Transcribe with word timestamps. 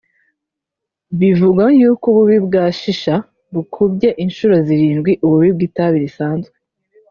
Bivugwa 1.19 1.63
yuko 1.79 2.05
ububi 2.11 2.37
bwa 2.47 2.65
shisha 2.79 3.15
bukubye 3.53 4.09
incuro 4.23 4.55
zirindwi 4.67 5.11
ububi 5.25 5.49
bw’itabi 5.55 5.97
risanzwe 6.05 6.55